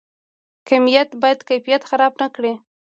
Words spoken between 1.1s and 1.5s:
باید